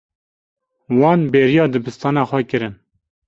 [0.99, 2.75] Wan bêriya dibistana xwe kirin.